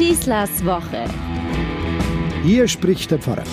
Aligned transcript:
Schießlers 0.00 0.64
Woche. 0.64 1.04
Hier 2.42 2.66
spricht 2.68 3.10
der 3.10 3.18
Pfarrer. 3.18 3.44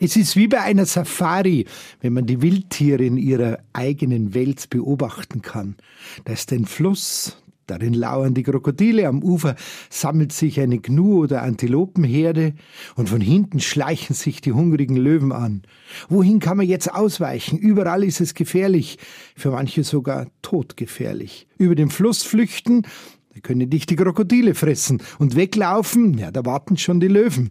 Es 0.00 0.16
ist 0.16 0.36
wie 0.36 0.48
bei 0.48 0.60
einer 0.60 0.84
Safari, 0.84 1.64
wenn 2.02 2.12
man 2.12 2.26
die 2.26 2.42
Wildtiere 2.42 3.02
in 3.02 3.16
ihrer 3.16 3.60
eigenen 3.72 4.34
Welt 4.34 4.68
beobachten 4.68 5.40
kann. 5.40 5.76
Da 6.26 6.34
ist 6.34 6.52
ein 6.52 6.66
Fluss, 6.66 7.42
darin 7.66 7.94
lauern 7.94 8.34
die 8.34 8.42
Krokodile, 8.42 9.08
am 9.08 9.22
Ufer 9.22 9.56
sammelt 9.88 10.34
sich 10.34 10.60
eine 10.60 10.76
Gnu- 10.76 11.22
oder 11.22 11.40
Antilopenherde 11.40 12.52
und 12.96 13.08
von 13.08 13.22
hinten 13.22 13.60
schleichen 13.60 14.14
sich 14.14 14.42
die 14.42 14.52
hungrigen 14.52 14.96
Löwen 14.96 15.32
an. 15.32 15.62
Wohin 16.10 16.38
kann 16.38 16.58
man 16.58 16.66
jetzt 16.66 16.92
ausweichen? 16.92 17.56
Überall 17.56 18.04
ist 18.04 18.20
es 18.20 18.34
gefährlich, 18.34 18.98
für 19.34 19.52
manche 19.52 19.84
sogar 19.84 20.26
todgefährlich. 20.42 21.46
Über 21.56 21.74
den 21.74 21.88
Fluss 21.88 22.24
flüchten, 22.24 22.82
da 23.34 23.40
können 23.40 23.70
dich 23.70 23.86
die 23.86 23.96
Krokodile 23.96 24.54
fressen 24.54 25.02
und 25.18 25.36
weglaufen, 25.36 26.18
ja, 26.18 26.30
da 26.30 26.44
warten 26.44 26.76
schon 26.76 27.00
die 27.00 27.08
Löwen. 27.08 27.50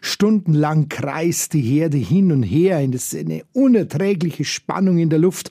Stundenlang 0.00 0.88
kreist 0.88 1.52
die 1.52 1.60
Herde 1.60 1.98
hin 1.98 2.32
und 2.32 2.42
her, 2.42 2.80
in 2.80 2.98
eine 3.14 3.42
unerträgliche 3.52 4.46
Spannung 4.46 4.96
in 4.98 5.10
der 5.10 5.18
Luft. 5.18 5.50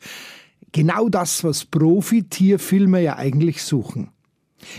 Genau 0.71 1.07
das, 1.07 1.43
was 1.43 1.65
Profi-Tierfilmer 1.65 2.99
ja 2.99 3.17
eigentlich 3.17 3.61
suchen. 3.61 4.09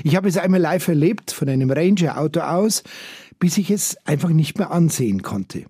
Ich 0.03 0.17
habe 0.17 0.29
es 0.29 0.37
einmal 0.37 0.61
live 0.61 0.89
erlebt, 0.89 1.31
von 1.31 1.49
einem 1.49 1.71
Ranger-Auto 1.71 2.41
aus, 2.41 2.83
bis 3.39 3.59
ich 3.59 3.71
es 3.71 3.97
einfach 4.07 4.31
nicht 4.31 4.59
mehr 4.59 4.73
ansehen 4.73 5.23
konnte. 5.23 5.67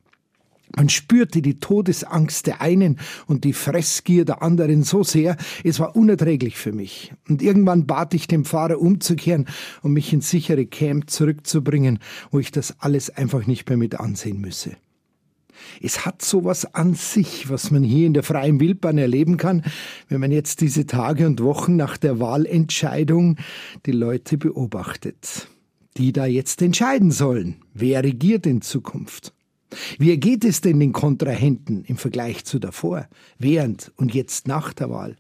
Man 0.77 0.89
spürte 0.89 1.43
die 1.43 1.59
Todesangst 1.59 2.47
der 2.47 2.61
einen 2.61 2.99
und 3.27 3.45
die 3.45 3.53
Fressgier 3.53 4.25
der 4.25 4.43
anderen 4.43 4.83
so 4.83 5.03
sehr, 5.03 5.37
es 5.65 5.81
war 5.81 5.97
unerträglich 5.97 6.57
für 6.57 6.73
mich. 6.73 7.13
Und 7.29 7.43
irgendwann 7.43 7.87
bat 7.87 8.15
ich 8.15 8.29
dem 8.29 8.45
Fahrer 8.45 8.81
umzukehren 8.81 9.47
und 9.83 9.93
mich 9.93 10.13
ins 10.13 10.31
sichere 10.31 10.67
Camp 10.67 11.11
zurückzubringen, 11.11 11.99
wo 12.31 12.39
ich 12.39 12.53
das 12.53 12.81
alles 12.81 13.11
einfach 13.11 13.47
nicht 13.47 13.69
mehr 13.69 13.79
mit 13.79 13.99
ansehen 13.99 14.41
müsse. 14.41 14.77
Es 15.83 16.07
hat 16.07 16.23
sowas 16.23 16.75
an 16.75 16.95
sich, 16.95 17.49
was 17.49 17.71
man 17.71 17.83
hier 17.83 18.07
in 18.07 18.15
der 18.15 18.23
freien 18.23 18.61
Wildbahn 18.61 18.99
erleben 18.99 19.37
kann, 19.37 19.63
wenn 20.09 20.21
man 20.21 20.31
jetzt 20.31 20.61
diese 20.61 20.87
Tage 20.87 21.27
und 21.27 21.43
Wochen 21.43 21.77
nach 21.77 21.97
der 21.97 22.19
Wahlentscheidung 22.21 23.37
die 23.87 23.93
Leute 23.93 24.39
beobachtet, 24.39 25.49
die 25.97 26.13
da 26.13 26.27
jetzt 26.27 26.63
entscheiden 26.63 27.11
sollen, 27.11 27.57
wer 27.75 28.03
regiert 28.03 28.47
in 28.47 28.63
Zukunft. 28.63 29.35
Wie 29.99 30.17
geht 30.19 30.45
es 30.45 30.61
denn 30.61 30.81
den 30.81 30.93
Kontrahenten 30.93 31.85
im 31.85 31.97
Vergleich 31.97 32.45
zu 32.45 32.59
davor, 32.59 33.09
während 33.39 33.93
und 33.97 34.15
jetzt 34.15 34.49
nach 34.49 34.73
der 34.73 34.91
Wahl? 34.91 35.17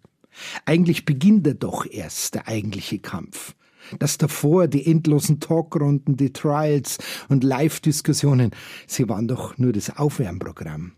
Eigentlich 0.65 1.05
beginnt 1.05 1.47
er 1.47 1.55
doch 1.55 1.87
erst 1.87 2.35
der 2.35 2.49
eigentliche 2.49 2.99
Kampf. 2.99 3.55
Das 3.99 4.19
davor, 4.19 4.69
die 4.69 4.87
endlosen 4.87 5.41
Talkrunden, 5.41 6.17
die 6.17 6.33
Trials 6.33 6.99
und 7.29 7.45
Live-Diskussionen, 7.45 8.51
sie 8.87 9.09
waren 9.09 9.27
doch 9.27 9.59
nur 9.59 9.73
das 9.73 9.97
Aufwärmprogramm. 9.97 10.93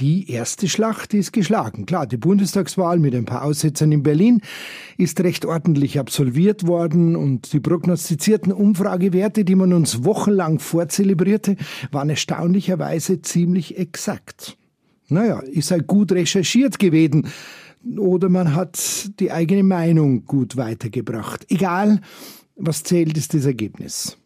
Die 0.00 0.30
erste 0.30 0.68
Schlacht 0.68 1.12
ist 1.12 1.32
geschlagen. 1.32 1.84
Klar, 1.84 2.06
die 2.06 2.16
Bundestagswahl 2.16 2.98
mit 2.98 3.14
ein 3.14 3.26
paar 3.26 3.42
Aussetzern 3.42 3.92
in 3.92 4.02
Berlin 4.02 4.40
ist 4.96 5.20
recht 5.20 5.44
ordentlich 5.44 5.98
absolviert 5.98 6.66
worden 6.66 7.14
und 7.14 7.52
die 7.52 7.60
prognostizierten 7.60 8.52
Umfragewerte, 8.52 9.44
die 9.44 9.54
man 9.54 9.72
uns 9.72 10.02
wochenlang 10.04 10.58
vorzelebrierte, 10.58 11.56
waren 11.90 12.08
erstaunlicherweise 12.08 13.20
ziemlich 13.20 13.78
exakt. 13.78 14.56
Naja, 15.08 15.40
ist 15.40 15.70
halt 15.70 15.86
gut 15.86 16.10
recherchiert 16.12 16.78
gewesen 16.78 17.28
oder 17.98 18.30
man 18.30 18.54
hat 18.54 19.10
die 19.20 19.30
eigene 19.30 19.62
Meinung 19.62 20.24
gut 20.24 20.56
weitergebracht. 20.56 21.44
Egal, 21.50 22.00
was 22.56 22.82
zählt, 22.82 23.18
ist 23.18 23.34
das 23.34 23.44
Ergebnis. 23.44 24.16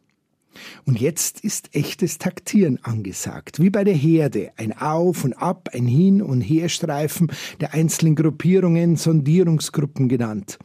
Und 0.85 1.01
jetzt 1.01 1.41
ist 1.41 1.75
echtes 1.75 2.19
Taktieren 2.19 2.79
angesagt, 2.83 3.61
wie 3.61 3.71
bei 3.71 3.85
der 3.85 3.95
Herde, 3.95 4.51
ein 4.57 4.77
Auf 4.77 5.25
und 5.25 5.35
Ab, 5.35 5.71
ein 5.73 5.87
Hin- 5.87 6.23
und 6.23 6.41
Herstreifen 6.41 7.33
der 7.61 7.75
einzelnen 7.75 8.15
Gruppierungen, 8.15 8.97
Sondierungsgruppen 8.97 10.09
genannt. 10.09 10.59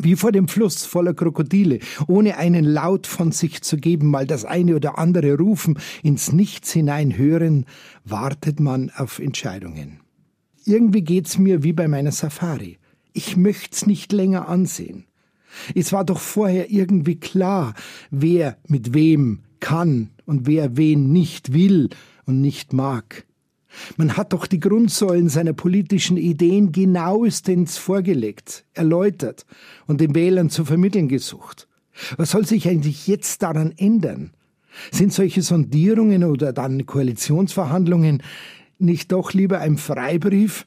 Wie 0.00 0.16
vor 0.16 0.32
dem 0.32 0.48
Fluss 0.48 0.84
voller 0.84 1.12
Krokodile, 1.12 1.78
ohne 2.08 2.38
einen 2.38 2.64
Laut 2.64 3.06
von 3.06 3.30
sich 3.30 3.62
zu 3.62 3.76
geben, 3.76 4.08
mal 4.08 4.26
das 4.26 4.44
eine 4.44 4.74
oder 4.74 4.98
andere 4.98 5.36
rufen, 5.36 5.78
ins 6.02 6.32
Nichts 6.32 6.72
hinein 6.72 7.16
hören, 7.16 7.66
wartet 8.04 8.58
man 8.58 8.90
auf 8.90 9.18
Entscheidungen. 9.18 10.00
Irgendwie 10.64 11.02
geht's 11.02 11.38
mir 11.38 11.62
wie 11.62 11.72
bei 11.72 11.88
meiner 11.88 12.12
Safari. 12.12 12.78
Ich 13.12 13.36
möcht's 13.36 13.86
nicht 13.86 14.12
länger 14.12 14.48
ansehen. 14.48 15.04
Es 15.74 15.92
war 15.92 16.04
doch 16.04 16.20
vorher 16.20 16.70
irgendwie 16.70 17.16
klar, 17.16 17.74
wer 18.10 18.56
mit 18.66 18.94
wem 18.94 19.40
kann 19.60 20.10
und 20.26 20.46
wer 20.46 20.76
wen 20.76 21.12
nicht 21.12 21.52
will 21.52 21.90
und 22.26 22.40
nicht 22.40 22.72
mag. 22.72 23.26
Man 23.96 24.16
hat 24.16 24.32
doch 24.32 24.46
die 24.46 24.60
Grundsäulen 24.60 25.28
seiner 25.28 25.54
politischen 25.54 26.16
Ideen 26.16 26.72
genauestens 26.72 27.78
vorgelegt, 27.78 28.64
erläutert 28.74 29.46
und 29.86 30.00
den 30.00 30.14
Wählern 30.14 30.50
zu 30.50 30.64
vermitteln 30.64 31.08
gesucht. 31.08 31.68
Was 32.16 32.30
soll 32.30 32.46
sich 32.46 32.68
eigentlich 32.68 33.06
jetzt 33.06 33.42
daran 33.42 33.72
ändern? 33.76 34.32
Sind 34.90 35.12
solche 35.12 35.42
Sondierungen 35.42 36.24
oder 36.24 36.52
dann 36.52 36.86
Koalitionsverhandlungen 36.86 38.22
nicht 38.78 39.12
doch 39.12 39.32
lieber 39.32 39.60
ein 39.60 39.76
Freibrief 39.76 40.66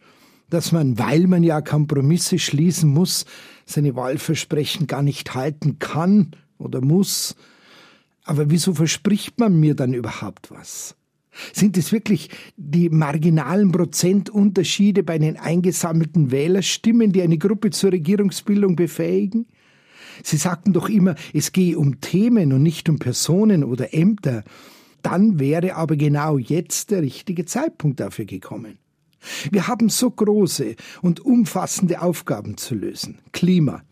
dass 0.50 0.72
man, 0.72 0.97
weil 1.00 1.28
man 1.28 1.44
ja 1.44 1.61
Kompromisse 1.61 2.39
schließen 2.39 2.89
muss, 2.89 3.25
seine 3.66 3.95
Wahlversprechen 3.95 4.88
gar 4.88 5.01
nicht 5.01 5.33
halten 5.33 5.79
kann 5.79 6.31
oder 6.57 6.81
muss. 6.81 7.35
Aber 8.23 8.50
wieso 8.50 8.73
verspricht 8.73 9.39
man 9.39 9.59
mir 9.59 9.75
dann 9.75 9.94
überhaupt 9.94 10.51
was? 10.51 10.95
Sind 11.53 11.78
es 11.78 11.91
wirklich 11.91 12.29
die 12.55 12.89
marginalen 12.89 13.72
Prozentunterschiede 13.72 15.03
bei 15.03 15.19
den 15.19 15.38
eingesammelten 15.38 16.31
Wählerstimmen, 16.31 17.11
die 17.11 17.22
eine 17.22 17.38
Gruppe 17.38 17.72
zur 17.72 17.91
Regierungsbildung 17.91 18.75
befähigen? 18.75 19.47
Sie 20.23 20.38
sagten 20.38 20.72
doch 20.72 20.88
immer, 20.88 21.16
es 21.34 21.51
gehe 21.51 21.78
um 21.78 22.00
Themen 22.00 22.53
und 22.53 22.63
nicht 22.63 22.88
um 22.88 23.00
Personen 23.00 23.63
oder 23.63 23.94
Ämter. 23.94 24.44
Dann 25.01 25.39
wäre 25.39 25.75
aber 25.75 25.97
genau 25.97 26.38
jetzt 26.38 26.91
der 26.91 27.01
richtige 27.01 27.45
Zeitpunkt 27.45 28.00
dafür 28.00 28.25
gekommen. 28.25 28.78
Wir 29.51 29.67
haben 29.67 29.89
so 29.89 30.11
große 30.11 30.75
und 31.01 31.19
umfassende 31.19 32.01
Aufgaben 32.01 32.57
zu 32.57 32.75
lösen. 32.75 33.19
Klima, 33.31 33.83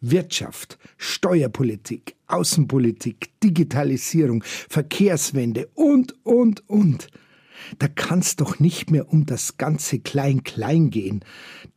Wirtschaft, 0.00 0.78
Steuerpolitik, 0.96 2.16
Außenpolitik, 2.28 3.30
Digitalisierung, 3.42 4.42
Verkehrswende 4.44 5.68
und, 5.74 6.14
und, 6.24 6.68
und. 6.68 7.08
Da 7.78 7.88
kann's 7.88 8.36
doch 8.36 8.60
nicht 8.60 8.90
mehr 8.90 9.12
um 9.12 9.26
das 9.26 9.56
ganze 9.56 9.98
Klein-Klein 9.98 10.90
gehen. 10.90 11.24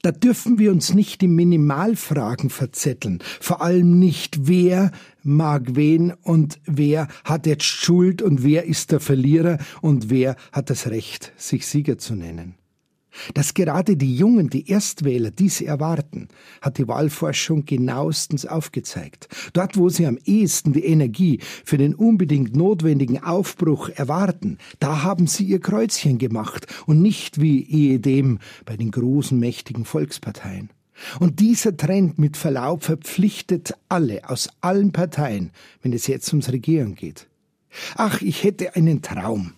Da 0.02 0.12
dürfen 0.12 0.60
wir 0.60 0.72
uns 0.72 0.94
nicht 0.94 1.24
in 1.24 1.36
Minimalfragen 1.36 2.50
verzetteln. 2.50 3.20
Vor 3.40 3.62
allem 3.62 4.00
nicht, 4.00 4.48
wer 4.48 4.92
mag 5.24 5.76
wen 5.76 6.14
und 6.22 6.60
wer 6.66 7.08
hat 7.24 7.46
jetzt 7.46 7.64
Schuld 7.64 8.22
und 8.22 8.44
wer 8.44 8.66
ist 8.66 8.92
der 8.92 9.00
Verlierer 9.00 9.58
und 9.82 10.10
wer 10.10 10.36
hat 10.52 10.70
das 10.70 10.88
Recht, 10.88 11.34
sich 11.36 11.68
Sieger 11.68 11.98
zu 11.98 12.16
nennen. 12.16 12.56
Dass 13.34 13.54
gerade 13.54 13.98
die 13.98 14.16
Jungen, 14.16 14.50
die 14.50 14.70
Erstwähler 14.70 15.32
diese 15.32 15.66
erwarten, 15.66 16.28
hat 16.62 16.78
die 16.78 16.88
Wahlforschung 16.88 17.66
genauestens 17.66 18.46
aufgezeigt. 18.46 19.28
Dort, 19.54 19.78
wo 19.78 19.90
sie 19.90 20.06
am 20.06 20.18
ehesten 20.26 20.74
die 20.74 20.86
Energie 20.86 21.40
für 21.66 21.78
den 21.78 21.94
unbedingt 21.94 22.56
notwendigen 22.56 23.24
Aufbruch 23.24 23.90
erwarten, 23.90 24.58
da 24.80 25.04
haben 25.04 25.28
sie 25.28 25.44
ihr 25.44 25.60
Kreuzchen 25.60 26.18
gemacht 26.18 26.68
und 26.86 27.02
nicht 27.02 27.42
wie 27.42 27.64
ehedem 27.64 28.40
bei 28.66 28.78
den 28.78 28.92
großen, 28.92 29.38
mächtigen 29.38 29.86
Volksparteien. 29.86 30.70
Und 31.20 31.40
dieser 31.40 31.76
Trend 31.76 32.20
mit 32.20 32.38
Verlaub 32.38 32.84
verpflichtet 32.84 33.74
alle 33.90 34.30
aus 34.30 34.50
allen 34.62 34.92
Parteien, 34.92 35.52
wenn 35.82 35.94
es 35.94 36.08
jetzt 36.08 36.32
ums 36.32 36.52
Regieren 36.52 36.96
geht. 36.96 37.28
Ach, 37.96 38.22
ich 38.22 38.44
hätte 38.44 38.76
einen 38.76 39.02
Traum 39.02 39.54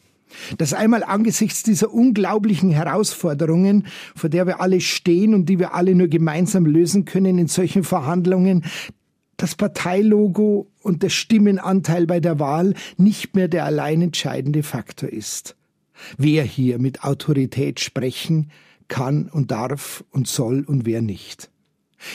dass 0.57 0.73
einmal 0.73 1.03
angesichts 1.03 1.63
dieser 1.63 1.93
unglaublichen 1.93 2.71
Herausforderungen, 2.71 3.87
vor 4.15 4.29
der 4.29 4.47
wir 4.47 4.61
alle 4.61 4.81
stehen 4.81 5.33
und 5.33 5.47
die 5.47 5.59
wir 5.59 5.73
alle 5.73 5.95
nur 5.95 6.07
gemeinsam 6.07 6.65
lösen 6.65 7.05
können 7.05 7.37
in 7.37 7.47
solchen 7.47 7.83
Verhandlungen, 7.83 8.63
das 9.37 9.55
Parteilogo 9.55 10.67
und 10.81 11.03
der 11.03 11.09
Stimmenanteil 11.09 12.05
bei 12.05 12.19
der 12.19 12.39
Wahl 12.39 12.75
nicht 12.97 13.35
mehr 13.35 13.47
der 13.47 13.65
allein 13.65 14.01
entscheidende 14.01 14.63
Faktor 14.63 15.09
ist. 15.09 15.55
Wer 16.17 16.43
hier 16.43 16.79
mit 16.79 17.03
Autorität 17.03 17.79
sprechen 17.79 18.51
kann 18.87 19.29
und 19.29 19.51
darf 19.51 20.03
und 20.11 20.27
soll 20.27 20.63
und 20.65 20.85
wer 20.85 21.01
nicht. 21.01 21.49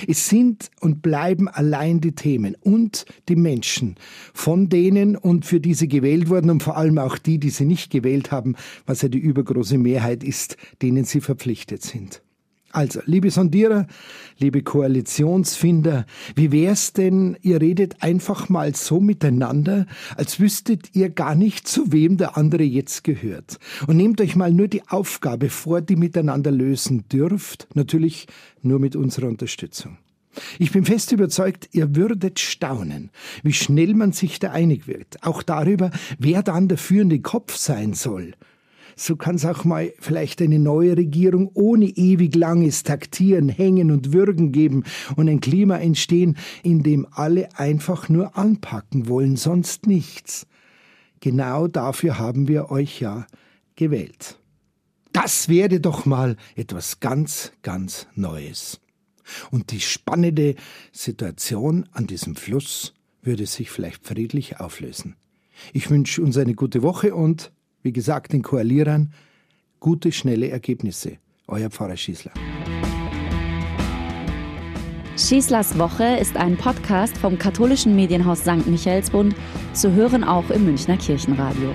Es 0.07 0.29
sind 0.29 0.71
und 0.81 1.03
bleiben 1.03 1.49
allein 1.49 2.01
die 2.01 2.13
Themen 2.13 2.57
und 2.61 3.05
die 3.29 3.37
Menschen, 3.37 3.97
von 4.35 4.69
denen 4.69 5.17
und 5.17 5.45
für 5.45 5.61
die 5.61 5.75
sie 5.75 5.89
gewählt 5.89 6.29
wurden 6.29 6.51
und 6.51 6.63
vor 6.63 6.77
allem 6.77 6.99
auch 6.99 7.19
die, 7.19 7.39
die 7.39 7.51
sie 7.51 7.65
nicht 7.65 7.91
gewählt 7.91 8.31
haben, 8.31 8.57
was 8.87 9.03
ja 9.03 9.09
die 9.09 9.19
übergroße 9.19 9.79
Mehrheit 9.79 10.23
ist, 10.23 10.57
denen 10.83 11.05
sie 11.05 11.21
verpflichtet 11.21 11.83
sind. 11.83 12.23
Also, 12.71 13.01
liebe 13.07 13.31
Sondierer, 13.31 13.87
liebe 14.39 14.63
Koalitionsfinder, 14.63 16.05
wie 16.35 16.53
wär's 16.53 16.93
denn, 16.93 17.39
ihr 17.41 17.63
redet 17.63 18.03
einfach 18.03 18.51
mal 18.51 18.75
so 18.75 19.01
miteinander, 19.01 19.87
als 20.17 20.39
wüsstet 20.39 20.95
ihr 20.95 21.09
gar 21.09 21.35
nicht, 21.35 21.67
zu 21.67 21.93
wem 21.93 22.19
der 22.19 22.37
andere 22.37 22.65
jetzt 22.65 23.05
gehört. 23.05 23.59
Und 23.87 23.97
nehmt 23.97 24.21
euch 24.21 24.37
mal 24.37 24.53
nur 24.53 24.69
die 24.69 24.87
Aufgabe 24.87 25.49
vor, 25.49 25.81
die 25.81 25.97
miteinander 25.97 26.51
lösen 26.51 27.09
dürft, 27.09 27.69
natürlich 27.75 28.27
nur 28.61 28.79
mit 28.79 28.97
unserer 28.97 29.29
Unterstützung. 29.29 29.97
Ich 30.59 30.71
bin 30.71 30.85
fest 30.85 31.11
überzeugt, 31.11 31.71
ihr 31.73 31.97
würdet 31.97 32.39
staunen, 32.39 33.11
wie 33.43 33.55
schnell 33.55 33.95
man 33.95 34.13
sich 34.13 34.39
da 34.39 34.51
einig 34.53 34.87
wird, 34.87 35.17
auch 35.23 35.43
darüber, 35.43 35.91
wer 36.19 36.43
dann 36.43 36.69
der 36.69 36.79
führende 36.79 37.19
Kopf 37.21 37.57
sein 37.57 37.95
soll 37.95 38.35
so 38.99 39.17
kann 39.17 39.37
es 39.37 39.45
auch 39.45 39.65
mal 39.65 39.93
vielleicht 39.99 40.43
eine 40.43 40.59
neue 40.59 40.97
Regierung 40.97 41.51
ohne 41.55 41.87
ewig 41.87 42.35
langes 42.35 42.83
Taktieren, 42.83 43.49
Hängen 43.49 43.91
und 43.91 44.13
Würgen 44.13 44.53
geben 44.53 44.85
und 45.17 45.29
ein 45.29 45.41
Klima 45.41 45.79
entstehen, 45.79 46.37
in 46.63 46.83
dem 46.83 47.07
alle 47.11 47.57
einfach 47.59 48.09
nur 48.09 48.37
anpacken 48.37 49.09
wollen, 49.09 49.37
sonst 49.37 49.87
nichts. 49.87 50.47
Genau 51.21 51.69
dafür 51.69 52.19
haben 52.19 52.49
wir 52.49 52.71
euch 52.71 53.01
ja 53.01 53.27
gewählt. 53.77 54.39
Das 55.13 55.49
wäre 55.49 55.81
doch 55.81 56.05
mal 56.05 56.37
etwas 56.55 57.01
ganz, 57.01 57.53
ganz 57.63 58.07
Neues. 58.15 58.81
Und 59.51 59.73
die 59.73 59.81
spannende 59.81 60.55
Situation 60.93 61.89
an 61.93 62.07
diesem 62.07 62.35
Fluss 62.37 62.95
würde 63.23 63.47
sich 63.47 63.71
vielleicht 63.71 64.07
friedlich 64.07 64.61
auflösen. 64.61 65.17
Ich 65.73 65.91
wünsche 65.91 66.23
uns 66.23 66.37
eine 66.37 66.55
gute 66.55 66.83
Woche 66.83 67.15
und 67.15 67.53
wie 67.83 67.93
gesagt, 67.93 68.33
den 68.33 68.43
Koalierern 68.43 69.13
gute, 69.81 70.13
schnelle 70.13 70.49
Ergebnisse. 70.49 71.19
Euer 71.47 71.71
Pfarrer 71.71 71.97
Schießler. 71.97 72.33
Schießlers 75.17 75.79
Woche 75.79 76.17
ist 76.21 76.37
ein 76.37 76.57
Podcast 76.57 77.19
vom 77.19 77.39
katholischen 77.39 77.97
Medienhaus 77.97 78.41
St. 78.41 78.67
Michaelsbund, 78.67 79.35
zu 79.73 79.93
hören 79.93 80.23
auch 80.23 80.49
im 80.51 80.65
Münchner 80.65 80.97
Kirchenradio. 80.97 81.75